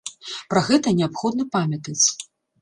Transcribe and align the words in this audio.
Пра 0.53 0.63
гэта 0.69 0.93
неабходна 1.01 1.47
памятаць. 1.57 2.01